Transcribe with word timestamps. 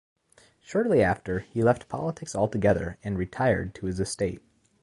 Shortly 0.61 1.03
after 1.03 1.41
he 1.41 1.61
left 1.61 1.87
politics 1.87 2.33
altogether 2.35 2.97
and 3.03 3.19
retired 3.19 3.75
to 3.75 3.85
his 3.85 3.99
estate. 3.99 4.41